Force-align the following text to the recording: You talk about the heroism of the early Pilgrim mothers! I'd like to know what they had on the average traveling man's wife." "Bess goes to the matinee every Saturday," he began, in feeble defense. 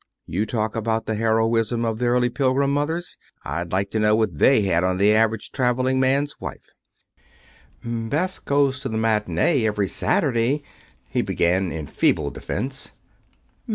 You 0.25 0.47
talk 0.47 0.75
about 0.75 1.05
the 1.05 1.13
heroism 1.13 1.85
of 1.85 1.99
the 1.99 2.07
early 2.07 2.31
Pilgrim 2.31 2.73
mothers! 2.73 3.19
I'd 3.45 3.71
like 3.71 3.91
to 3.91 3.99
know 3.99 4.15
what 4.15 4.39
they 4.39 4.61
had 4.63 4.83
on 4.83 4.97
the 4.97 5.13
average 5.13 5.51
traveling 5.51 5.99
man's 5.99 6.41
wife." 6.41 6.71
"Bess 7.85 8.39
goes 8.39 8.79
to 8.79 8.89
the 8.89 8.97
matinee 8.97 9.63
every 9.67 9.87
Saturday," 9.87 10.63
he 11.07 11.21
began, 11.21 11.71
in 11.71 11.85
feeble 11.85 12.31
defense. 12.31 12.93